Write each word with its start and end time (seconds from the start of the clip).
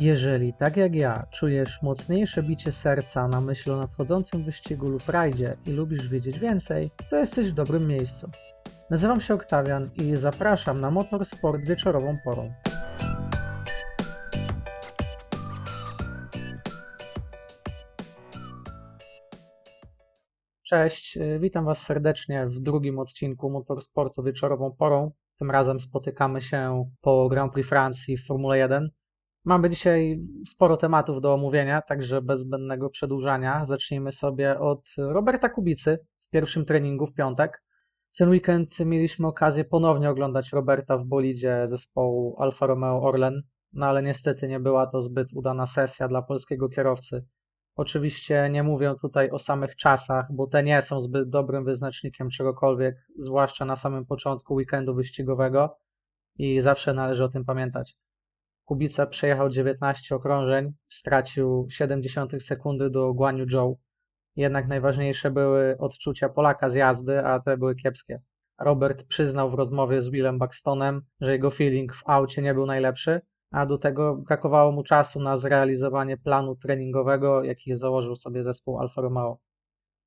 Jeżeli, 0.00 0.52
tak 0.52 0.76
jak 0.76 0.94
ja, 0.94 1.26
czujesz 1.32 1.82
mocniejsze 1.82 2.42
bicie 2.42 2.72
serca 2.72 3.28
na 3.28 3.40
myśl 3.40 3.72
o 3.72 3.76
nadchodzącym 3.76 4.42
wyścigu 4.42 4.88
lub 4.88 5.08
rajdzie 5.08 5.56
i 5.66 5.70
lubisz 5.70 6.08
wiedzieć 6.08 6.38
więcej, 6.38 6.90
to 7.10 7.16
jesteś 7.16 7.50
w 7.50 7.54
dobrym 7.54 7.86
miejscu. 7.86 8.30
Nazywam 8.90 9.20
się 9.20 9.34
Oktawian 9.34 9.90
i 9.96 10.16
zapraszam 10.16 10.80
na 10.80 10.90
Motorsport 10.90 11.68
wieczorową 11.68 12.16
porą. 12.24 12.52
Cześć, 20.62 21.16
y, 21.16 21.38
witam 21.40 21.64
Was 21.64 21.82
serdecznie 21.82 22.46
w 22.46 22.60
drugim 22.60 22.98
odcinku 22.98 23.50
Motorsportu 23.50 24.22
wieczorową 24.22 24.72
porą. 24.78 25.10
Tym 25.38 25.50
razem 25.50 25.80
spotykamy 25.80 26.40
się 26.40 26.90
po 27.00 27.28
Grand 27.28 27.52
Prix 27.52 27.68
Francji 27.68 28.16
w 28.16 28.26
Formule 28.26 28.58
1. 28.58 28.90
Mamy 29.46 29.70
dzisiaj 29.70 30.20
sporo 30.46 30.76
tematów 30.76 31.20
do 31.20 31.34
omówienia, 31.34 31.82
także 31.82 32.22
bez 32.22 32.40
zbędnego 32.40 32.90
przedłużania 32.90 33.64
zacznijmy 33.64 34.12
sobie 34.12 34.58
od 34.58 34.88
Roberta 34.98 35.48
Kubicy 35.48 35.98
w 36.18 36.30
pierwszym 36.30 36.64
treningu 36.64 37.06
w 37.06 37.12
piątek. 37.12 37.62
W 38.12 38.16
ten 38.16 38.28
weekend 38.28 38.80
mieliśmy 38.80 39.26
okazję 39.26 39.64
ponownie 39.64 40.10
oglądać 40.10 40.52
Roberta 40.52 40.96
w 40.96 41.04
bolidzie 41.04 41.66
zespołu 41.66 42.36
Alfa 42.38 42.66
Romeo 42.66 43.02
Orlen, 43.02 43.42
no 43.72 43.86
ale 43.86 44.02
niestety 44.02 44.48
nie 44.48 44.60
była 44.60 44.86
to 44.86 45.00
zbyt 45.00 45.28
udana 45.34 45.66
sesja 45.66 46.08
dla 46.08 46.22
polskiego 46.22 46.68
kierowcy. 46.68 47.26
Oczywiście 47.76 48.48
nie 48.52 48.62
mówię 48.62 48.94
tutaj 49.00 49.30
o 49.30 49.38
samych 49.38 49.76
czasach, 49.76 50.28
bo 50.32 50.46
te 50.46 50.62
nie 50.62 50.82
są 50.82 51.00
zbyt 51.00 51.28
dobrym 51.28 51.64
wyznacznikiem 51.64 52.30
czegokolwiek, 52.30 52.96
zwłaszcza 53.18 53.64
na 53.64 53.76
samym 53.76 54.06
początku 54.06 54.54
weekendu 54.54 54.94
wyścigowego 54.94 55.78
i 56.38 56.60
zawsze 56.60 56.94
należy 56.94 57.24
o 57.24 57.28
tym 57.28 57.44
pamiętać. 57.44 57.96
Kubica 58.66 59.06
przejechał 59.06 59.48
19 59.48 60.14
okrążeń, 60.14 60.72
stracił 60.88 61.66
0,7 61.80 62.40
sekundy 62.40 62.90
do 62.90 63.14
Guanyu 63.14 63.48
Zhou. 63.48 63.78
Jednak 64.36 64.68
najważniejsze 64.68 65.30
były 65.30 65.78
odczucia 65.78 66.28
Polaka 66.28 66.68
z 66.68 66.74
jazdy, 66.74 67.24
a 67.24 67.40
te 67.40 67.56
były 67.56 67.74
kiepskie. 67.74 68.20
Robert 68.58 69.04
przyznał 69.04 69.50
w 69.50 69.54
rozmowie 69.54 70.02
z 70.02 70.08
Willem 70.08 70.38
Buxtonem, 70.38 71.02
że 71.20 71.32
jego 71.32 71.50
feeling 71.50 71.94
w 71.94 72.02
aucie 72.06 72.42
nie 72.42 72.54
był 72.54 72.66
najlepszy, 72.66 73.20
a 73.50 73.66
do 73.66 73.78
tego 73.78 74.16
brakowało 74.16 74.72
mu 74.72 74.82
czasu 74.82 75.22
na 75.22 75.36
zrealizowanie 75.36 76.16
planu 76.16 76.56
treningowego, 76.56 77.44
jaki 77.44 77.74
założył 77.74 78.16
sobie 78.16 78.42
zespół 78.42 78.78
Alfa 78.78 79.00
Romeo. 79.00 79.38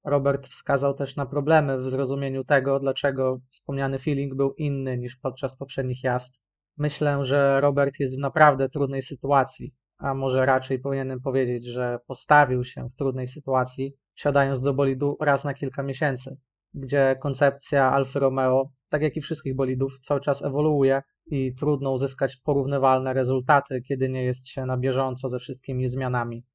Robert 0.06 0.48
wskazał 0.48 0.94
też 0.94 1.16
na 1.16 1.26
problemy 1.26 1.78
w 1.78 1.90
zrozumieniu 1.90 2.44
tego, 2.44 2.80
dlaczego 2.80 3.40
wspomniany 3.50 4.00
feeling 4.00 4.36
był 4.36 4.54
inny 4.54 4.98
niż 4.98 5.16
podczas 5.16 5.58
poprzednich 5.58 6.04
jazd. 6.04 6.42
Myślę, 6.78 7.26
że 7.26 7.62
Robert 7.62 8.00
jest 8.00 8.16
w 8.18 8.20
naprawdę 8.20 8.70
trudnej 8.70 9.02
sytuacji, 9.02 9.74
a 9.98 10.14
może 10.14 10.46
raczej 10.46 10.80
powinienem 10.80 11.22
powiedzieć, 11.22 11.66
że 11.66 12.00
postawił 12.08 12.64
się 12.64 12.90
w 12.90 12.96
trudnej 12.96 13.28
sytuacji, 13.28 13.94
siadając 14.16 14.62
do 14.62 14.74
bolidu 14.74 15.18
raz 15.22 15.44
na 15.46 15.54
kilka 15.54 15.84
miesięcy, 15.84 16.38
gdzie 16.74 17.16
koncepcja 17.22 17.92
Alfa 17.92 18.20
Romeo, 18.20 18.72
tak 18.90 19.02
jak 19.02 19.18
i 19.18 19.22
wszystkich 19.22 19.56
bolidów, 19.56 20.00
cały 20.00 20.22
czas 20.22 20.44
ewoluuje 20.44 21.02
i 21.26 21.56
trudno 21.56 21.92
uzyskać 21.92 22.38
porównywalne 22.38 23.14
rezultaty, 23.14 23.82
kiedy 23.82 24.10
nie 24.10 24.24
jest 24.24 24.48
się 24.48 24.66
na 24.66 24.78
bieżąco 24.78 25.30
ze 25.30 25.40
wszystkimi 25.40 25.88
zmianami. 25.88 26.46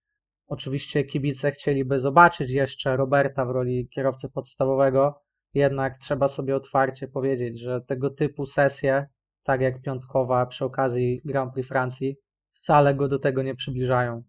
Oczywiście 0.46 1.04
kibice 1.04 1.50
chcieliby 1.50 1.98
zobaczyć 1.98 2.50
jeszcze 2.50 2.96
Roberta 2.96 3.44
w 3.44 3.50
roli 3.50 3.88
kierowcy 3.88 4.30
podstawowego, 4.30 5.20
jednak 5.54 5.98
trzeba 5.98 6.28
sobie 6.28 6.56
otwarcie 6.56 7.08
powiedzieć, 7.08 7.60
że 7.60 7.80
tego 7.80 8.10
typu 8.10 8.46
sesje 8.46 9.06
tak 9.44 9.60
jak 9.60 9.82
piątkowa 9.82 10.46
przy 10.46 10.64
okazji 10.64 11.20
Grand 11.24 11.54
Prix 11.54 11.68
Francji, 11.68 12.16
wcale 12.52 12.94
go 12.94 13.08
do 13.08 13.18
tego 13.18 13.42
nie 13.42 13.54
przybliżają. 13.54 14.22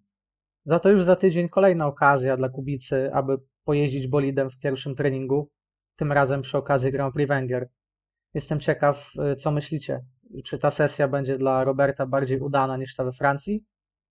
Za 0.63 0.79
to 0.79 0.89
już 0.89 1.03
za 1.03 1.15
tydzień 1.15 1.49
kolejna 1.49 1.87
okazja 1.87 2.37
dla 2.37 2.49
Kubicy, 2.49 3.13
aby 3.13 3.37
pojeździć 3.63 4.07
bolidem 4.07 4.49
w 4.49 4.59
pierwszym 4.59 4.95
treningu, 4.95 5.49
tym 5.95 6.11
razem 6.11 6.41
przy 6.41 6.57
okazji 6.57 6.91
Grand 6.91 7.13
Prix 7.13 7.29
Węgier. 7.29 7.69
Jestem 8.33 8.59
ciekaw, 8.59 9.11
y, 9.31 9.35
co 9.35 9.51
myślicie. 9.51 10.01
Czy 10.43 10.57
ta 10.57 10.71
sesja 10.71 11.07
będzie 11.07 11.37
dla 11.37 11.63
Roberta 11.63 12.05
bardziej 12.05 12.39
udana 12.39 12.77
niż 12.77 12.95
ta 12.95 13.03
we 13.03 13.11
Francji? 13.11 13.65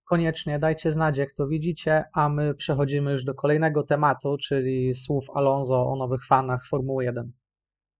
Koniecznie 0.05 0.59
dajcie 0.59 0.91
znać, 0.91 1.17
jak 1.17 1.33
to 1.33 1.47
widzicie, 1.47 2.03
a 2.13 2.29
my 2.29 2.55
przechodzimy 2.55 3.11
już 3.11 3.23
do 3.23 3.33
kolejnego 3.33 3.83
tematu, 3.83 4.37
czyli 4.37 4.93
słów 4.93 5.29
Alonso 5.33 5.87
o 5.87 5.95
nowych 5.95 6.25
fanach 6.25 6.67
Formuły 6.67 7.03
1. 7.03 7.31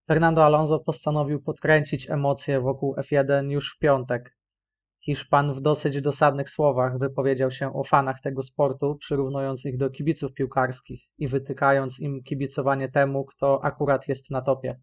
Fernando 0.08 0.46
Alonso 0.46 0.80
postanowił 0.80 1.42
podkręcić 1.42 2.10
emocje 2.10 2.62
wokół 2.62 2.96
F1 2.96 3.50
już 3.50 3.76
w 3.76 3.80
piątek. 3.80 4.38
Hiszpan 5.04 5.54
w 5.54 5.62
dosyć 5.62 6.02
dosadnych 6.02 6.50
słowach 6.50 7.00
wypowiedział 7.00 7.52
się 7.52 7.74
o 7.74 7.84
fanach 7.84 8.22
tego 8.22 8.44
sportu, 8.44 8.96
przyrównując 8.96 9.66
ich 9.66 9.78
do 9.78 9.90
kibiców 9.90 10.34
piłkarskich 10.34 11.02
i 11.18 11.28
wytykając 11.28 12.00
im 12.00 12.24
kibicowanie 12.24 12.92
temu, 12.92 13.26
kto 13.26 13.64
akurat 13.64 14.08
jest 14.08 14.32
na 14.32 14.42
topie. 14.42 14.80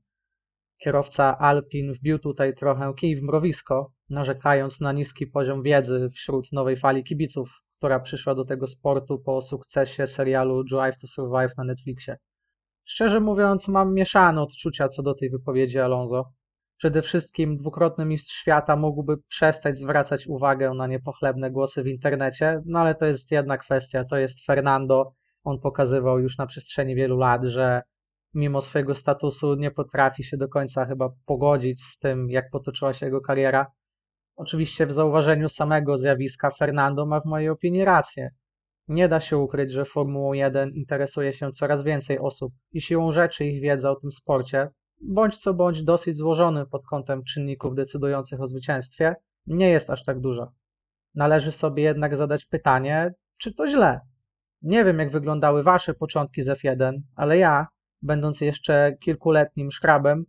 Kierowca 0.78 1.38
Alpin 1.38 1.92
wbił 1.92 2.18
tutaj 2.18 2.54
trochę 2.54 2.92
kij 2.96 3.16
w 3.16 3.22
mrowisko, 3.22 3.92
narzekając 4.10 4.80
na 4.80 4.92
niski 4.92 5.26
poziom 5.26 5.62
wiedzy 5.62 6.08
wśród 6.14 6.52
nowej 6.52 6.76
fali 6.76 7.04
kibiców, 7.04 7.62
która 7.78 8.00
przyszła 8.00 8.34
do 8.34 8.44
tego 8.44 8.66
sportu 8.66 9.18
po 9.18 9.42
sukcesie 9.42 10.06
serialu 10.06 10.64
Drive 10.64 10.96
to 10.96 11.06
Survive 11.06 11.56
na 11.58 11.64
Netflixie. 11.64 12.16
Szczerze 12.84 13.20
mówiąc, 13.20 13.68
mam 13.68 13.94
mieszane 13.94 14.42
odczucia 14.42 14.88
co 14.88 15.02
do 15.02 15.14
tej 15.14 15.30
wypowiedzi 15.30 15.78
Alonso. 15.78 16.32
Przede 16.76 17.02
wszystkim 17.02 17.56
dwukrotny 17.56 18.04
mistrz 18.04 18.34
świata 18.34 18.76
mógłby 18.76 19.16
przestać 19.28 19.78
zwracać 19.78 20.26
uwagę 20.26 20.74
na 20.74 20.86
niepochlebne 20.86 21.50
głosy 21.50 21.82
w 21.82 21.86
internecie, 21.86 22.62
no 22.66 22.80
ale 22.80 22.94
to 22.94 23.06
jest 23.06 23.30
jedna 23.30 23.58
kwestia, 23.58 24.04
to 24.04 24.16
jest 24.16 24.46
Fernando. 24.46 25.12
On 25.44 25.60
pokazywał 25.60 26.18
już 26.18 26.38
na 26.38 26.46
przestrzeni 26.46 26.94
wielu 26.94 27.16
lat, 27.16 27.44
że 27.44 27.82
mimo 28.34 28.60
swojego 28.60 28.94
statusu 28.94 29.54
nie 29.54 29.70
potrafi 29.70 30.24
się 30.24 30.36
do 30.36 30.48
końca 30.48 30.86
chyba 30.86 31.08
pogodzić 31.26 31.84
z 31.84 31.98
tym, 31.98 32.30
jak 32.30 32.50
potoczyła 32.50 32.92
się 32.92 33.06
jego 33.06 33.20
kariera. 33.20 33.66
Oczywiście 34.36 34.86
w 34.86 34.92
zauważeniu 34.92 35.48
samego 35.48 35.98
zjawiska 35.98 36.50
Fernando 36.50 37.06
ma 37.06 37.20
w 37.20 37.24
mojej 37.24 37.48
opinii 37.48 37.84
rację. 37.84 38.30
Nie 38.88 39.08
da 39.08 39.20
się 39.20 39.38
ukryć, 39.38 39.70
że 39.72 39.84
Formułą 39.84 40.32
1 40.32 40.70
interesuje 40.74 41.32
się 41.32 41.52
coraz 41.52 41.82
więcej 41.82 42.18
osób 42.18 42.52
i 42.72 42.80
siłą 42.80 43.12
rzeczy 43.12 43.44
ich 43.44 43.62
wiedza 43.62 43.90
o 43.90 43.96
tym 43.96 44.12
sporcie, 44.12 44.68
bądź 45.00 45.38
co 45.38 45.54
bądź 45.54 45.82
dosyć 45.82 46.16
złożony 46.16 46.66
pod 46.66 46.84
kątem 46.84 47.24
czynników 47.24 47.74
decydujących 47.74 48.40
o 48.40 48.46
zwycięstwie, 48.46 49.14
nie 49.46 49.68
jest 49.68 49.90
aż 49.90 50.04
tak 50.04 50.20
duża. 50.20 50.52
Należy 51.14 51.52
sobie 51.52 51.82
jednak 51.82 52.16
zadać 52.16 52.44
pytanie, 52.44 53.14
czy 53.40 53.54
to 53.54 53.66
źle? 53.66 54.00
Nie 54.62 54.84
wiem, 54.84 54.98
jak 54.98 55.10
wyglądały 55.10 55.62
wasze 55.62 55.94
początki 55.94 56.42
z 56.42 56.48
F1, 56.48 56.92
ale 57.16 57.38
ja, 57.38 57.66
będąc 58.02 58.40
jeszcze 58.40 58.96
kilkuletnim 59.00 59.70
szkrabem, 59.70 60.24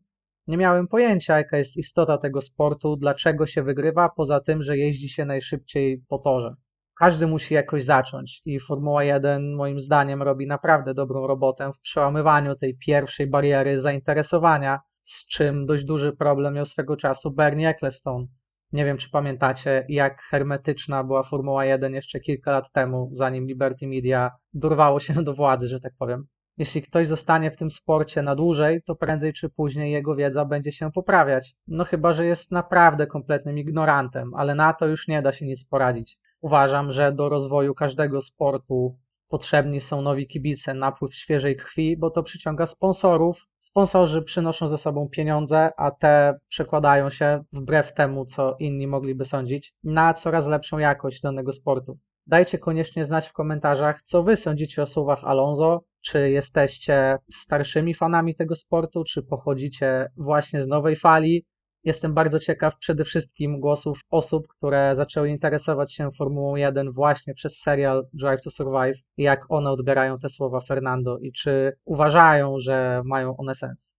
nie 0.47 0.57
miałem 0.57 0.87
pojęcia, 0.87 1.37
jaka 1.37 1.57
jest 1.57 1.77
istota 1.77 2.17
tego 2.17 2.41
sportu, 2.41 2.95
dlaczego 2.95 3.45
się 3.45 3.63
wygrywa, 3.63 4.09
poza 4.09 4.39
tym, 4.39 4.63
że 4.63 4.77
jeździ 4.77 5.09
się 5.09 5.25
najszybciej 5.25 6.03
po 6.07 6.17
torze 6.17 6.55
każdy 7.03 7.27
musi 7.27 7.53
jakoś 7.53 7.83
zacząć 7.83 8.41
i 8.45 8.59
Formuła 8.59 9.03
1 9.03 9.55
moim 9.55 9.79
zdaniem 9.79 10.21
robi 10.21 10.47
naprawdę 10.47 10.93
dobrą 10.93 11.27
robotę 11.27 11.71
w 11.73 11.81
przełamywaniu 11.81 12.55
tej 12.55 12.77
pierwszej 12.77 13.27
bariery 13.27 13.79
zainteresowania, 13.79 14.79
z 15.03 15.27
czym 15.27 15.65
dość 15.65 15.85
duży 15.85 16.13
problem 16.13 16.53
miał 16.53 16.65
swego 16.65 16.97
czasu 16.97 17.35
Bernie 17.35 17.69
Ecclestone. 17.69 18.25
Nie 18.71 18.85
wiem, 18.85 18.97
czy 18.97 19.09
pamiętacie, 19.09 19.85
jak 19.89 20.21
hermetyczna 20.21 21.03
była 21.03 21.23
Formuła 21.23 21.65
1 21.65 21.93
jeszcze 21.93 22.19
kilka 22.19 22.51
lat 22.51 22.71
temu, 22.71 23.09
zanim 23.11 23.47
Liberty 23.47 23.87
Media 23.87 24.31
dorwało 24.53 24.99
się 24.99 25.13
do 25.13 25.33
władzy, 25.33 25.67
że 25.67 25.79
tak 25.79 25.93
powiem. 25.99 26.25
Jeśli 26.57 26.81
ktoś 26.81 27.07
zostanie 27.07 27.51
w 27.51 27.57
tym 27.57 27.71
sporcie 27.71 28.21
na 28.21 28.35
dłużej, 28.35 28.81
to 28.85 28.95
prędzej 28.95 29.33
czy 29.33 29.49
później 29.49 29.91
jego 29.91 30.15
wiedza 30.15 30.45
będzie 30.45 30.71
się 30.71 30.91
poprawiać. 30.91 31.55
No 31.67 31.83
chyba, 31.83 32.13
że 32.13 32.25
jest 32.25 32.51
naprawdę 32.51 33.07
kompletnym 33.07 33.57
ignorantem, 33.57 34.31
ale 34.35 34.55
na 34.55 34.73
to 34.73 34.87
już 34.87 35.07
nie 35.07 35.21
da 35.21 35.31
się 35.31 35.45
nic 35.45 35.67
poradzić. 35.69 36.17
Uważam, 36.43 36.91
że 36.91 37.11
do 37.11 37.29
rozwoju 37.29 37.73
każdego 37.73 38.21
sportu 38.21 38.97
potrzebni 39.27 39.81
są 39.81 40.01
nowi 40.01 40.27
kibice, 40.27 40.73
napływ 40.73 41.15
świeżej 41.15 41.55
krwi, 41.55 41.97
bo 41.97 42.09
to 42.09 42.23
przyciąga 42.23 42.65
sponsorów. 42.65 43.47
Sponsorzy 43.59 44.21
przynoszą 44.21 44.67
ze 44.67 44.77
sobą 44.77 45.09
pieniądze, 45.09 45.71
a 45.77 45.91
te 45.91 46.39
przekładają 46.47 47.09
się, 47.09 47.43
wbrew 47.53 47.93
temu, 47.93 48.25
co 48.25 48.55
inni 48.59 48.87
mogliby 48.87 49.25
sądzić, 49.25 49.73
na 49.83 50.13
coraz 50.13 50.47
lepszą 50.47 50.77
jakość 50.77 51.21
danego 51.21 51.53
sportu. 51.53 51.97
Dajcie 52.27 52.57
koniecznie 52.59 53.05
znać 53.05 53.27
w 53.27 53.33
komentarzach, 53.33 54.01
co 54.01 54.23
wy 54.23 54.35
sądzicie 54.35 54.81
o 54.81 54.87
słowach 54.87 55.23
Alonso. 55.23 55.83
Czy 56.01 56.29
jesteście 56.29 57.17
starszymi 57.31 57.93
fanami 57.93 58.35
tego 58.35 58.55
sportu, 58.55 59.03
czy 59.03 59.23
pochodzicie 59.23 60.11
właśnie 60.17 60.61
z 60.61 60.67
nowej 60.67 60.95
fali, 60.95 61.45
Jestem 61.85 62.13
bardzo 62.13 62.39
ciekaw 62.39 62.77
przede 62.77 63.03
wszystkim 63.03 63.59
głosów 63.59 64.01
osób, 64.09 64.47
które 64.47 64.95
zaczęły 64.95 65.29
interesować 65.29 65.93
się 65.93 66.11
Formułą 66.11 66.55
1 66.55 66.91
właśnie 66.91 67.33
przez 67.33 67.59
serial 67.59 68.07
Drive 68.13 68.41
to 68.41 68.51
Survive 68.51 68.97
jak 69.17 69.45
one 69.49 69.71
odbierają 69.71 70.17
te 70.17 70.29
słowa 70.29 70.59
Fernando 70.59 71.17
i 71.17 71.31
czy 71.31 71.77
uważają, 71.85 72.55
że 72.59 73.01
mają 73.05 73.37
one 73.37 73.55
sens. 73.55 73.95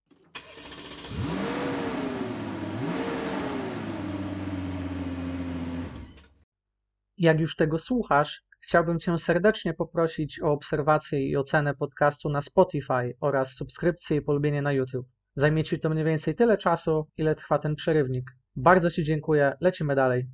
Jak 7.17 7.39
już 7.39 7.55
tego 7.55 7.79
słuchasz, 7.79 8.43
chciałbym 8.59 8.99
Cię 8.99 9.17
serdecznie 9.17 9.73
poprosić 9.73 10.41
o 10.41 10.51
obserwację 10.51 11.27
i 11.27 11.37
ocenę 11.37 11.75
podcastu 11.75 12.29
na 12.29 12.41
Spotify 12.41 13.13
oraz 13.21 13.53
subskrypcję 13.53 14.17
i 14.17 14.21
polubienie 14.21 14.61
na 14.61 14.71
YouTube. 14.71 15.14
Zajmie 15.37 15.63
Ci 15.63 15.79
to 15.79 15.89
mniej 15.89 16.05
więcej 16.05 16.35
tyle 16.35 16.57
czasu, 16.57 17.07
ile 17.17 17.35
trwa 17.35 17.59
ten 17.59 17.75
przerywnik. 17.75 18.31
Bardzo 18.55 18.91
Ci 18.91 19.03
dziękuję, 19.03 19.53
lecimy 19.61 19.95
dalej. 19.95 20.27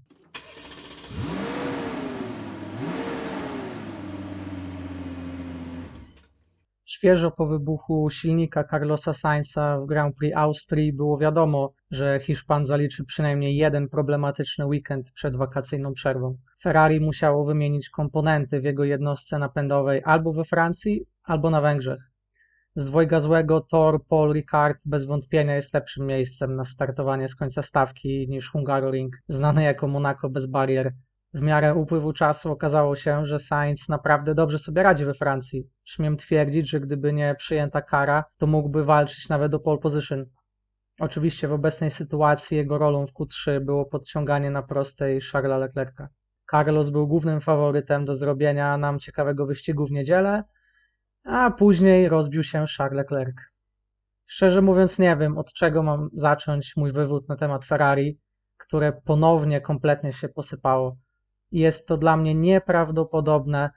Świeżo 6.86 7.32
po 7.32 7.48
wybuchu 7.48 8.10
silnika 8.10 8.64
Carlosa 8.64 9.14
Sainza 9.14 9.78
w 9.78 9.86
Grand 9.86 10.16
Prix 10.16 10.38
Austrii 10.38 10.94
było 10.94 11.18
wiadomo, 11.18 11.74
że 11.92 12.20
Hiszpan 12.20 12.66
zaliczy 12.66 13.06
przynajmniej 13.06 13.56
jeden 13.56 13.90
problematyczny 13.90 14.66
weekend 14.66 15.12
przed 15.12 15.36
wakacyjną 15.36 15.94
przerwą. 15.94 16.38
Ferrari 16.64 17.00
musiało 17.00 17.46
wymienić 17.46 17.90
komponenty 17.90 18.60
w 18.60 18.64
jego 18.64 18.84
jednostce 18.84 19.40
napędowej 19.40 20.02
albo 20.06 20.34
we 20.34 20.44
Francji, 20.44 21.06
albo 21.24 21.50
na 21.50 21.62
Węgrzech. 21.62 22.11
Z 22.76 22.86
dwojga 22.86 23.20
złego 23.20 23.62
Tor 23.62 24.06
Paul 24.06 24.34
Ricard 24.34 24.78
bez 24.86 25.06
wątpienia 25.06 25.56
jest 25.56 25.74
lepszym 25.74 26.06
miejscem 26.06 26.56
na 26.56 26.66
startowanie 26.66 27.28
z 27.28 27.36
końca 27.36 27.64
stawki 27.64 28.28
niż 28.30 28.52
Hungaroring, 28.52 29.18
znany 29.28 29.64
jako 29.64 29.88
Monaco 29.88 30.30
bez 30.30 30.46
barier. 30.46 30.94
W 31.34 31.42
miarę 31.42 31.76
upływu 31.76 32.14
czasu 32.14 32.52
okazało 32.52 32.96
się, 32.96 33.26
że 33.26 33.40
Sainz 33.40 33.90
naprawdę 33.90 34.36
dobrze 34.36 34.60
sobie 34.60 34.84
radzi 34.84 35.06
we 35.06 35.14
Francji. 35.14 35.70
Śmiem 35.84 36.18
twierdzić, 36.18 36.70
że 36.70 36.80
gdyby 36.80 37.14
nie 37.14 37.36
przyjęta 37.36 37.82
kara, 37.82 38.24
to 38.38 38.48
mógłby 38.48 38.84
walczyć 38.84 39.30
nawet 39.30 39.54
o 39.54 39.60
pole 39.60 39.80
position. 39.80 40.26
Oczywiście 41.00 41.48
w 41.48 41.54
obecnej 41.54 41.92
sytuacji 41.92 42.58
jego 42.58 42.78
rolą 42.78 43.08
w 43.08 43.14
Q3 43.14 43.60
było 43.60 43.86
podciąganie 43.86 44.52
na 44.52 44.64
prostej 44.64 45.22
Charlesa 45.22 45.58
Leclerca. 45.58 46.10
Carlos 46.52 46.90
był 46.90 47.08
głównym 47.08 47.42
faworytem 47.42 48.06
do 48.06 48.16
zrobienia 48.16 48.78
nam 48.78 49.00
ciekawego 49.00 49.46
wyścigu 49.46 49.86
w 49.86 49.92
niedzielę, 49.92 50.44
a 51.24 51.52
później 51.52 52.10
rozbił 52.10 52.44
się 52.44 52.66
Charles 52.78 52.98
Leclerc. 52.98 53.36
Szczerze 54.26 54.62
mówiąc 54.62 55.00
nie 55.00 55.18
wiem, 55.18 55.38
od 55.38 55.54
czego 55.54 55.84
mam 55.84 56.10
zacząć 56.14 56.74
mój 56.78 56.92
wywód 56.92 57.30
na 57.30 57.36
temat 57.36 57.66
Ferrari, 57.66 58.20
które 58.58 58.94
ponownie 59.06 59.62
kompletnie 59.62 60.14
się 60.14 60.30
posypało. 60.30 60.98
Jest 61.52 61.88
to 61.88 61.98
dla 61.98 62.18
mnie 62.18 62.36
nieprawdopodobne, 62.36 63.70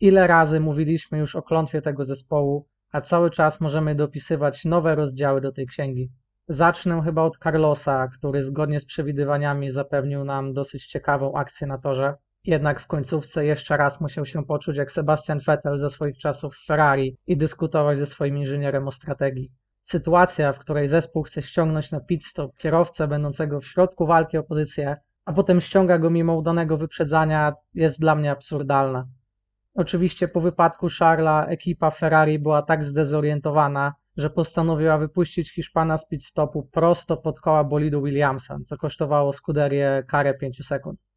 ile 0.00 0.26
razy 0.26 0.60
mówiliśmy 0.60 1.18
już 1.18 1.36
o 1.36 1.42
klątwie 1.42 1.82
tego 1.82 2.04
zespołu, 2.04 2.68
a 2.92 3.00
cały 3.00 3.30
czas 3.30 3.60
możemy 3.60 3.94
dopisywać 3.94 4.64
nowe 4.64 4.94
rozdziały 4.94 5.40
do 5.40 5.52
tej 5.52 5.66
księgi. 5.66 6.12
Zacznę 6.48 7.02
chyba 7.04 7.22
od 7.22 7.38
Carlosa, 7.38 8.08
który 8.08 8.42
zgodnie 8.42 8.80
z 8.80 8.86
przewidywaniami 8.86 9.70
zapewnił 9.70 10.24
nam 10.24 10.52
dosyć 10.52 10.86
ciekawą 10.86 11.34
akcję 11.34 11.66
na 11.66 11.78
torze. 11.78 12.14
Jednak 12.48 12.80
w 12.80 12.86
końcówce 12.86 13.44
jeszcze 13.44 13.76
raz 13.76 14.00
musiał 14.00 14.26
się 14.26 14.44
poczuć 14.44 14.76
jak 14.76 14.92
Sebastian 14.92 15.38
Vettel 15.38 15.78
ze 15.78 15.90
swoich 15.90 16.18
czasów 16.18 16.54
w 16.54 16.66
Ferrari 16.66 17.16
i 17.26 17.36
dyskutować 17.36 17.98
ze 17.98 18.06
swoim 18.06 18.36
inżynierem 18.36 18.88
o 18.88 18.92
strategii. 18.92 19.52
Sytuacja, 19.80 20.52
w 20.52 20.58
której 20.58 20.88
zespół 20.88 21.22
chce 21.22 21.42
ściągnąć 21.42 21.92
na 21.92 22.00
pit 22.00 22.24
stop 22.24 22.56
kierowcę 22.56 23.08
będącego 23.08 23.60
w 23.60 23.66
środku 23.66 24.06
walki 24.06 24.38
o 24.38 24.42
pozycję, 24.42 24.96
a 25.24 25.32
potem 25.32 25.60
ściąga 25.60 25.98
go 25.98 26.10
mimo 26.10 26.34
udanego 26.34 26.76
wyprzedzania, 26.76 27.52
jest 27.74 28.00
dla 28.00 28.14
mnie 28.14 28.30
absurdalna. 28.30 29.06
Oczywiście 29.74 30.28
po 30.28 30.40
wypadku 30.40 30.86
Charla 30.98 31.46
ekipa 31.46 31.90
Ferrari 31.90 32.38
była 32.38 32.62
tak 32.62 32.84
zdezorientowana, 32.84 33.94
że 34.16 34.30
postanowiła 34.30 34.98
wypuścić 34.98 35.54
Hiszpana 35.54 35.98
z 35.98 36.08
pit 36.08 36.24
stopu 36.24 36.68
prosto 36.72 37.16
pod 37.16 37.40
koła 37.40 37.64
bolidu 37.64 38.02
Williamsa, 38.02 38.58
co 38.64 38.76
kosztowało 38.76 39.32
Scuderię 39.32 40.04
karę 40.08 40.34
5 40.34 40.66
sekund. 40.66 41.07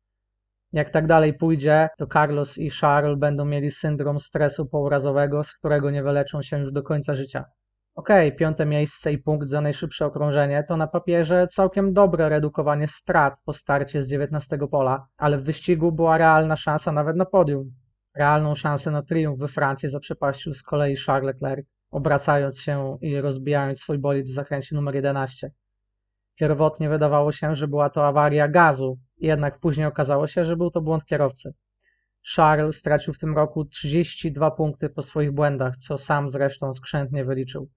Jak 0.74 0.90
tak 0.90 1.08
dalej 1.08 1.34
pójdzie, 1.34 1.90
to 1.98 2.08
Carlos 2.08 2.58
i 2.58 2.70
Charles 2.70 3.20
będą 3.20 3.46
mieli 3.46 3.72
syndrom 3.72 4.20
stresu 4.20 4.66
pourazowego, 4.66 5.44
z 5.44 5.54
którego 5.54 5.92
nie 5.92 6.04
wyleczą 6.04 6.42
się 6.42 6.60
już 6.60 6.72
do 6.72 6.84
końca 6.84 7.16
życia. 7.16 7.46
Okej, 7.96 8.28
okay, 8.28 8.38
piąte 8.38 8.66
miejsce 8.66 9.12
i 9.12 9.18
punkt 9.18 9.50
za 9.50 9.62
najszybsze 9.62 10.06
okrążenie 10.06 10.64
to 10.68 10.78
na 10.78 10.88
papierze 10.88 11.48
całkiem 11.48 11.94
dobre 11.94 12.30
redukowanie 12.30 12.88
strat 12.88 13.34
po 13.46 13.54
starcie 13.54 14.04
z 14.04 14.10
19 14.10 14.58
pola, 14.72 15.08
ale 15.18 15.38
w 15.38 15.44
wyścigu 15.44 15.92
była 15.92 16.18
realna 16.18 16.56
szansa 16.56 16.92
nawet 16.92 17.16
na 17.16 17.26
podium. 17.26 17.72
Realną 18.16 18.56
szansę 18.56 18.92
na 18.92 19.04
triumf 19.04 19.40
we 19.40 19.48
Francji 19.48 19.90
zaprzepaścił 19.90 20.54
z 20.54 20.64
kolei 20.64 20.96
Charles 20.98 21.26
Leclerc, 21.26 21.68
obracając 21.92 22.60
się 22.60 22.98
i 23.02 23.22
rozbijając 23.22 23.80
swój 23.80 23.98
bolid 23.98 24.28
w 24.30 24.34
zakręcie 24.34 24.76
numer 24.76 24.96
11. 24.96 25.52
Pierwotnie 26.36 26.90
wydawało 26.90 27.32
się, 27.32 27.56
że 27.56 27.68
była 27.68 27.90
to 27.90 28.08
awaria 28.08 28.48
gazu, 28.48 29.00
jednak 29.22 29.60
później 29.60 29.86
okazało 29.86 30.28
się, 30.28 30.46
że 30.46 30.58
był 30.58 30.72
to 30.72 30.82
błąd 30.82 31.06
kierowcy. 31.06 31.54
Charles 32.36 32.78
stracił 32.78 33.14
w 33.14 33.20
tym 33.20 33.36
roku 33.36 33.66
32 33.66 34.52
punkty 34.52 34.90
po 34.90 35.04
swoich 35.04 35.32
błędach, 35.32 35.78
co 35.78 35.98
sam 35.98 36.30
zresztą 36.30 36.74
skrzętnie 36.74 37.26
wyliczył. 37.26 37.70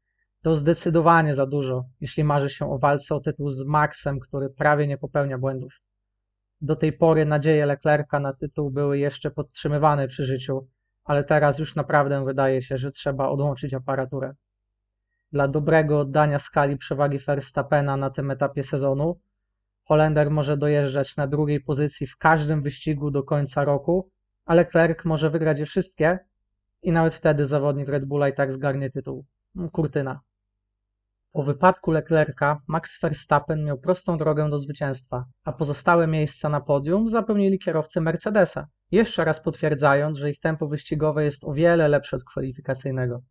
To 0.42 0.56
zdecydowanie 0.56 1.34
za 1.34 1.46
dużo, 1.46 1.84
jeśli 2.00 2.24
marzy 2.24 2.50
się 2.50 2.70
o 2.70 2.78
walce 2.78 3.14
o 3.14 3.20
tytuł 3.20 3.50
z 3.50 3.66
Maxem, 3.66 4.20
który 4.20 4.50
prawie 4.50 4.86
nie 4.86 4.98
popełnia 4.98 5.38
błędów. 5.38 5.80
Do 6.60 6.76
tej 6.76 6.92
pory 6.92 7.26
nadzieje 7.26 7.66
Leclerca 7.66 8.20
na 8.20 8.32
tytuł 8.32 8.70
były 8.70 8.98
jeszcze 8.98 9.30
podtrzymywane 9.30 10.08
przy 10.08 10.24
życiu, 10.24 10.68
ale 11.04 11.24
teraz 11.24 11.58
już 11.58 11.74
naprawdę 11.74 12.24
wydaje 12.24 12.62
się, 12.62 12.78
że 12.78 12.90
trzeba 12.90 13.28
odłączyć 13.28 13.74
aparaturę. 13.74 14.34
Dla 15.32 15.48
dobrego 15.48 16.00
oddania 16.00 16.38
skali 16.38 16.76
przewagi 16.76 17.18
Verstappena 17.18 17.96
na 17.96 18.10
tym 18.10 18.30
etapie 18.30 18.62
sezonu, 18.62 19.20
Holender 19.84 20.30
może 20.30 20.56
dojeżdżać 20.56 21.16
na 21.16 21.26
drugiej 21.26 21.60
pozycji 21.60 22.06
w 22.06 22.16
każdym 22.16 22.62
wyścigu 22.62 23.10
do 23.10 23.22
końca 23.22 23.64
roku, 23.64 24.10
a 24.44 24.54
Leclerc 24.54 25.04
może 25.04 25.30
wygrać 25.30 25.58
je 25.58 25.66
wszystkie 25.66 26.18
i 26.82 26.92
nawet 26.92 27.14
wtedy 27.14 27.46
zawodnik 27.46 27.88
Red 27.88 28.04
Bulla 28.04 28.28
i 28.28 28.34
tak 28.34 28.52
zgarnie 28.52 28.90
tytuł. 28.90 29.24
Kurtyna. 29.72 30.20
Po 31.32 31.42
wypadku 31.42 31.90
Leclerca 31.90 32.60
Max 32.66 33.00
Verstappen 33.00 33.64
miał 33.64 33.78
prostą 33.78 34.16
drogę 34.16 34.48
do 34.50 34.58
zwycięstwa, 34.58 35.24
a 35.44 35.52
pozostałe 35.52 36.06
miejsca 36.06 36.48
na 36.48 36.60
podium 36.60 37.08
zapełnili 37.08 37.58
kierowcy 37.58 38.00
Mercedesa, 38.00 38.66
jeszcze 38.90 39.24
raz 39.24 39.42
potwierdzając, 39.42 40.16
że 40.16 40.30
ich 40.30 40.40
tempo 40.40 40.68
wyścigowe 40.68 41.24
jest 41.24 41.44
o 41.44 41.52
wiele 41.52 41.88
lepsze 41.88 42.16
od 42.16 42.24
kwalifikacyjnego. 42.24 43.22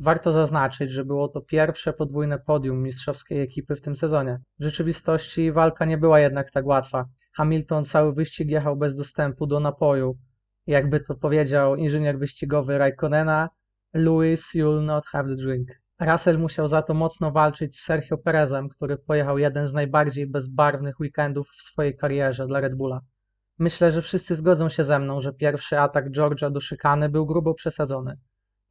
Warto 0.00 0.32
zaznaczyć, 0.32 0.90
że 0.90 1.04
było 1.04 1.28
to 1.28 1.40
pierwsze 1.40 1.92
podwójne 1.92 2.38
podium 2.38 2.82
mistrzowskiej 2.82 3.40
ekipy 3.40 3.76
w 3.76 3.80
tym 3.80 3.94
sezonie. 3.94 4.40
W 4.58 4.64
rzeczywistości 4.64 5.52
walka 5.52 5.84
nie 5.84 5.98
była 5.98 6.20
jednak 6.20 6.50
tak 6.50 6.66
łatwa. 6.66 7.08
Hamilton 7.36 7.84
cały 7.84 8.14
wyścig 8.14 8.48
jechał 8.50 8.76
bez 8.76 8.96
dostępu 8.96 9.46
do 9.46 9.60
napoju. 9.60 10.18
Jakby 10.66 11.00
to 11.00 11.14
powiedział 11.14 11.76
inżynier 11.76 12.18
wyścigowy 12.18 12.78
Raikkonena, 12.78 13.48
Lewis, 13.94 14.54
you'll 14.54 14.82
not 14.82 15.06
have 15.06 15.28
the 15.28 15.34
drink. 15.34 15.68
Russell 16.00 16.38
musiał 16.38 16.68
za 16.68 16.82
to 16.82 16.94
mocno 16.94 17.30
walczyć 17.32 17.76
z 17.76 17.84
Sergio 17.84 18.18
Perezem, 18.18 18.68
który 18.68 18.98
pojechał 18.98 19.38
jeden 19.38 19.66
z 19.66 19.74
najbardziej 19.74 20.26
bezbarwnych 20.26 21.00
weekendów 21.00 21.48
w 21.48 21.62
swojej 21.62 21.96
karierze 21.96 22.46
dla 22.46 22.60
Red 22.60 22.74
Bulla. 22.74 23.00
Myślę, 23.58 23.92
że 23.92 24.02
wszyscy 24.02 24.34
zgodzą 24.34 24.68
się 24.68 24.84
ze 24.84 24.98
mną, 24.98 25.20
że 25.20 25.32
pierwszy 25.32 25.80
atak 25.80 26.10
George'a 26.10 26.52
do 26.52 26.60
szykany 26.60 27.08
był 27.08 27.26
grubo 27.26 27.54
przesadzony. 27.54 28.16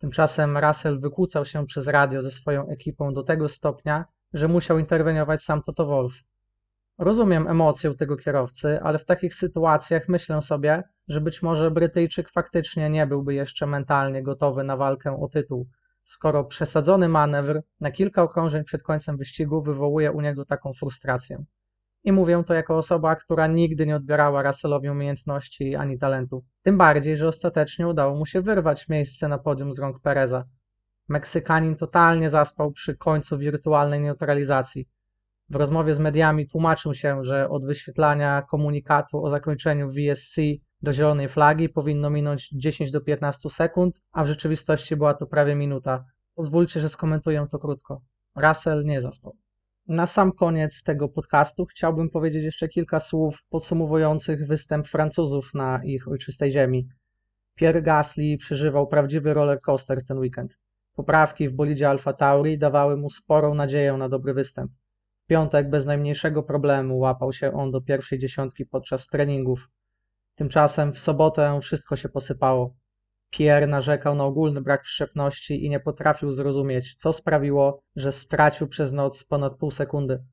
Tymczasem 0.05 0.57
Russell 0.57 1.00
wykłócał 1.00 1.45
się 1.45 1.65
przez 1.65 1.88
radio 1.88 2.21
ze 2.21 2.31
swoją 2.31 2.67
ekipą 2.67 3.13
do 3.13 3.24
tego 3.24 3.50
stopnia, 3.50 4.05
że 4.33 4.47
musiał 4.47 4.79
interweniować 4.79 5.43
sam 5.43 5.62
Toto 5.62 5.85
Wolff. 5.85 6.24
Rozumiem 6.97 7.47
emocję 7.47 7.95
tego 7.95 8.17
kierowcy, 8.17 8.81
ale 8.81 8.97
w 8.97 9.05
takich 9.05 9.35
sytuacjach 9.35 10.09
myślę 10.09 10.41
sobie, 10.41 10.83
że 11.07 11.21
być 11.21 11.41
może 11.41 11.71
Brytyjczyk 11.71 12.29
faktycznie 12.29 12.89
nie 12.89 13.07
byłby 13.07 13.33
jeszcze 13.33 13.67
mentalnie 13.67 14.24
gotowy 14.24 14.63
na 14.63 14.77
walkę 14.77 15.21
o 15.21 15.27
tytuł, 15.27 15.67
skoro 16.03 16.43
przesadzony 16.43 17.09
manewr 17.09 17.62
na 17.79 17.91
kilka 17.91 18.24
okrążeń 18.24 18.63
przed 18.63 18.83
końcem 18.83 19.17
wyścigu 19.17 19.63
wywołuje 19.63 20.12
u 20.12 20.21
niego 20.21 20.45
taką 20.45 20.74
frustrację. 20.74 21.43
I 22.05 22.12
mówię 22.12 22.43
to 22.47 22.53
jako 22.53 22.77
osoba, 22.77 23.15
która 23.15 23.47
nigdy 23.47 23.85
nie 23.85 23.95
odbierała 23.95 24.43
Russellowi 24.43 24.89
umiejętności 24.89 25.75
ani 25.75 26.00
talentu. 26.00 26.45
Tym 26.63 26.77
bardziej, 26.77 27.17
że 27.17 27.27
ostatecznie 27.27 27.88
udało 27.88 28.15
mu 28.15 28.25
się 28.25 28.41
wyrwać 28.41 28.89
miejsce 28.89 29.27
na 29.27 29.38
podium 29.38 29.74
z 29.74 29.79
rąk 29.79 30.00
Pereza. 30.00 30.45
Meksykanin 31.09 31.75
totalnie 31.75 32.29
zaspał 32.29 32.71
przy 32.71 32.97
końcu 32.97 33.38
wirtualnej 33.38 34.01
neutralizacji. 34.01 34.89
W 35.50 35.55
rozmowie 35.55 35.95
z 35.95 36.00
mediami 36.00 36.47
tłumaczył 36.47 36.93
się, 36.93 37.24
że 37.24 37.50
od 37.50 37.65
wyświetlania 37.65 38.41
komunikatu 38.41 39.24
o 39.24 39.29
zakończeniu 39.29 39.89
VSC 39.89 40.35
do 40.81 40.93
zielonej 40.93 41.27
flagi 41.27 41.69
powinno 41.69 42.09
minąć 42.09 42.50
10 42.50 42.91
do 42.91 43.01
15 43.01 43.50
sekund, 43.50 44.01
a 44.12 44.24
w 44.24 44.27
rzeczywistości 44.27 44.95
była 44.95 45.13
to 45.13 45.27
prawie 45.27 45.55
minuta. 45.55 46.05
Pozwólcie, 46.35 46.79
że 46.79 46.89
skomentuję 46.89 47.47
to 47.51 47.59
krótko. 47.59 48.01
Russell 48.35 48.85
nie 48.85 49.01
zaspał. 49.01 49.35
Na 49.88 50.08
sam 50.08 50.32
koniec 50.32 50.84
tego 50.84 51.10
podcastu 51.10 51.65
chciałbym 51.65 52.10
powiedzieć 52.10 52.44
jeszcze 52.44 52.68
kilka 52.70 53.00
słów 53.00 53.44
podsumowujących 53.50 54.48
występ 54.48 54.88
Francuzów 54.88 55.54
na 55.54 55.84
ich 55.84 56.08
ojczystej 56.08 56.51
ziemi. 56.51 56.88
Pierre 57.56 57.82
Gasly 57.82 58.38
przeżywał 58.38 58.88
prawdziwy 58.88 59.34
roller 59.34 59.62
coaster 59.62 60.06
ten 60.06 60.18
weekend. 60.18 60.58
Poprawki 60.96 61.50
w 61.50 61.54
bolidzie 61.54 61.89
Alfa 61.89 62.13
Tauri 62.13 62.58
dawały 62.58 62.98
mu 62.98 63.10
sporą 63.10 63.54
nadzieję 63.54 63.94
na 63.94 64.10
dobry 64.10 64.34
występ. 64.34 64.72
W 65.24 65.27
piątek 65.27 65.70
bez 65.70 65.86
najmniejszego 65.86 66.44
problemu 66.44 66.98
łapał 66.98 67.34
się 67.34 67.54
on 67.54 67.72
do 67.72 67.82
pierwszej 67.82 68.20
dziesiątki 68.20 68.65
podczas 68.65 69.08
treningów. 69.08 69.70
Tymczasem 70.36 70.94
w 70.94 71.00
sobotę 71.00 71.60
wszystko 71.62 71.96
się 71.96 72.10
posypało. 72.10 72.75
Pierre 73.38 73.68
narzekał 73.68 74.15
na 74.15 74.24
ogólny 74.24 74.62
brak 74.62 74.84
wszczepności 74.84 75.65
i 75.65 75.70
nie 75.70 75.80
potrafił 75.80 76.32
zrozumieć, 76.32 76.96
co 76.96 77.13
sprawiło, 77.13 77.82
że 77.96 78.12
stracił 78.12 78.68
przez 78.68 78.94
noc 78.94 79.24
ponad 79.24 79.58
pół 79.58 79.72
sekundy. 79.72 80.24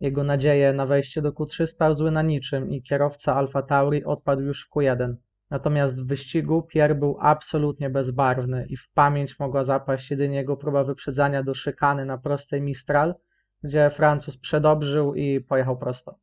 Jego 0.00 0.24
nadzieje 0.24 0.72
na 0.72 0.86
wejście 0.86 1.22
do 1.22 1.32
Q3 1.32 1.66
spełzły 1.66 2.10
na 2.10 2.22
niczym 2.22 2.70
i 2.70 2.82
kierowca 2.82 3.36
Alfa 3.36 3.62
Tauri 3.62 4.04
odpadł 4.04 4.42
już 4.42 4.66
w 4.66 4.70
Q1. 4.70 5.14
Natomiast 5.50 6.02
w 6.02 6.06
wyścigu 6.06 6.62
Pierre 6.62 6.94
był 6.94 7.16
absolutnie 7.20 7.90
bezbarwny 7.90 8.66
i 8.68 8.76
w 8.76 8.90
pamięć 8.92 9.38
mogła 9.38 9.64
zapaść 9.64 10.10
jedynie 10.10 10.36
jego 10.36 10.56
próba 10.56 10.84
wyprzedzania 10.84 11.42
do 11.42 11.54
szykany 11.54 12.04
na 12.04 12.18
prostej 12.18 12.62
Mistral, 12.62 13.14
gdzie 13.62 13.90
Francuz 13.90 14.38
przedobrzył 14.38 15.14
i 15.14 15.40
pojechał 15.40 15.78
prosto. 15.78 16.18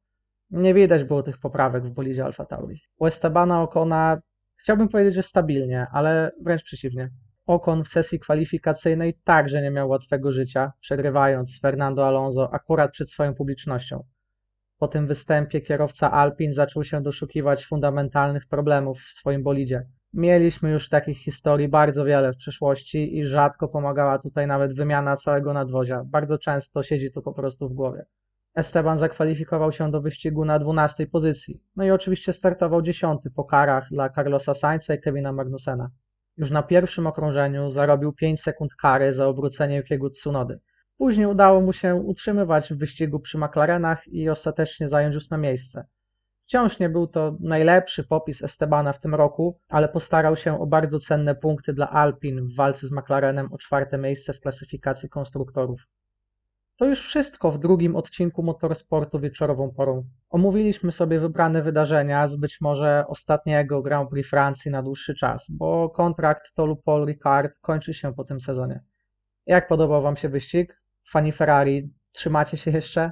Nie 0.51 0.74
widać 0.74 1.04
było 1.04 1.24
tych 1.24 1.38
poprawek 1.38 1.84
w 1.84 1.89
bolidzie 1.89 2.25
Alfa 2.25 2.46
Tauri. 2.46 2.82
U 2.98 3.06
Estebana 3.06 3.63
Ocona 3.63 4.22
chciałbym 4.65 4.88
powiedzieć, 4.88 5.13
że 5.13 5.24
stabilnie, 5.24 5.88
ale 5.91 6.31
wręcz 6.41 6.63
przeciwnie. 6.63 7.10
Ocon 7.45 7.84
w 7.84 7.88
sesji 7.88 8.19
kwalifikacyjnej 8.19 9.19
także 9.24 9.62
nie 9.62 9.72
miał 9.72 9.89
łatwego 9.89 10.31
życia, 10.31 10.72
przegrywając 10.79 11.55
z 11.55 11.62
Fernando 11.62 12.07
Alonso 12.07 12.53
akurat 12.53 12.91
przed 12.91 13.12
swoją 13.12 13.34
publicznością. 13.34 14.03
Po 14.77 14.88
tym 14.88 15.07
występie 15.07 15.62
kierowca 15.62 16.12
Alpin 16.12 16.53
zaczął 16.53 16.84
się 16.84 17.01
doszukiwać 17.01 17.65
fundamentalnych 17.65 18.48
problemów 18.48 19.00
w 19.00 19.12
swoim 19.12 19.43
bolidzie. 19.43 19.88
Mieliśmy 20.13 20.72
już 20.72 20.89
takich 20.89 21.17
historii 21.17 21.67
bardzo 21.67 22.05
wiele 22.05 22.34
w 22.34 22.38
przeszłości 22.38 23.17
i 23.17 23.25
rzadko 23.25 23.67
pomagała 23.67 24.19
tutaj 24.19 24.48
nawet 24.48 24.74
wymiana 24.74 25.15
całego 25.15 25.53
nadwozia. 25.53 26.03
Bardzo 26.05 26.38
często 26.38 26.84
siedzi 26.84 27.12
to 27.12 27.22
po 27.22 27.34
prostu 27.34 27.69
w 27.69 27.74
głowie. 27.74 28.05
Esteban 28.55 28.97
zakwalifikował 28.97 29.71
się 29.71 29.91
do 29.91 30.01
wyścigu 30.01 30.45
na 30.45 30.59
12 30.59 31.07
pozycji. 31.07 31.62
No 31.75 31.83
i 31.83 31.91
oczywiście 31.91 32.33
startował 32.33 32.81
dziesiąty 32.81 33.31
po 33.31 33.43
karach 33.43 33.89
dla 33.89 34.09
Carlosa 34.09 34.53
Sainza 34.53 34.95
i 34.95 35.01
Kevina 35.01 35.31
Magnusena. 35.31 35.89
Już 36.38 36.51
na 36.51 36.63
pierwszym 36.63 37.07
okrążeniu 37.07 37.69
zarobił 37.69 38.13
5 38.13 38.41
sekund 38.41 38.75
kary 38.75 39.13
za 39.13 39.27
obrócenie 39.27 39.77
Yukiego 39.77 40.09
Tsunody. 40.09 40.59
Później 40.97 41.27
udało 41.27 41.62
mu 41.62 41.74
się 41.74 41.95
utrzymywać 41.95 42.74
w 42.74 42.77
wyścigu 42.77 43.19
przy 43.19 43.38
McLarenach 43.38 44.07
i 44.07 44.29
ostatecznie 44.29 44.88
zająć 44.88 45.15
ósme 45.15 45.38
miejsce. 45.38 45.85
Wciąż 46.45 46.79
nie 46.79 46.89
był 46.89 47.07
to 47.07 47.38
najlepszy 47.39 48.03
popis 48.03 48.43
Estebana 48.43 48.93
w 48.93 49.00
tym 49.00 49.15
roku, 49.15 49.59
ale 49.69 49.89
postarał 49.89 50.35
się 50.35 50.59
o 50.59 50.67
bardzo 50.67 51.00
cenne 51.00 51.35
punkty 51.35 51.74
dla 51.74 51.89
Alpin 51.89 52.45
w 52.45 52.55
walce 52.55 52.88
z 52.88 52.91
McLarenem 52.91 53.53
o 53.53 53.57
czwarte 53.57 53.97
miejsce 53.97 54.33
w 54.33 54.39
klasyfikacji 54.39 55.09
konstruktorów. 55.09 55.88
To 56.77 56.86
już 56.86 57.00
wszystko 57.01 57.51
w 57.51 57.60
drugim 57.60 57.96
odcinku 57.96 58.44
Motorsportu 58.44 59.20
wieczorową 59.20 59.72
porą. 59.72 60.03
Omówiliśmy 60.29 60.91
sobie 60.91 61.20
wybrane 61.20 61.62
wydarzenia 61.62 62.27
z 62.27 62.36
być 62.36 62.62
może 62.62 63.05
ostatniego 63.08 63.82
Grand 63.82 64.10
Prix 64.10 64.29
Francji 64.29 64.72
na 64.72 64.84
dłuższy 64.84 65.15
czas, 65.15 65.51
bo 65.51 65.89
kontrakt 65.89 66.53
Tolu 66.53 66.75
Paul 66.75 67.05
Ricard 67.05 67.51
kończy 67.62 67.94
się 67.94 68.13
po 68.13 68.24
tym 68.24 68.41
sezonie. 68.41 68.84
Jak 69.46 69.67
podobał 69.67 70.01
Wam 70.01 70.15
się 70.15 70.29
wyścig? 70.29 70.82
Fani 71.10 71.32
Ferrari, 71.32 71.94
trzymacie 72.12 72.58
się 72.58 72.72
jeszcze? 72.72 73.12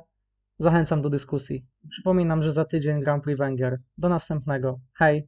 Zachęcam 0.57 1.01
do 1.01 1.09
dyskusji. 1.09 1.65
Przypominam, 1.89 2.43
że 2.43 2.51
za 2.51 2.65
tydzień 2.65 3.01
Grand 3.01 3.23
Prix 3.23 3.39
Węgier. 3.39 3.79
Do 3.97 4.09
następnego. 4.09 4.79
Hej! 4.93 5.27